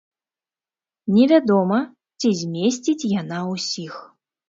Невядома, 1.17 1.79
ці 2.25 2.35
змесціць 2.43 3.09
яна 3.21 3.47
ўсіх. 3.55 4.05